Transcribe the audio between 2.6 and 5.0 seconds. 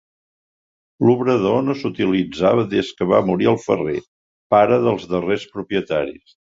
des que va morir el ferrer, pare